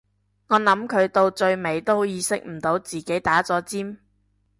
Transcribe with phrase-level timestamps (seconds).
[0.47, 3.99] 我諗佢到最尾都意識唔到自己打咗尖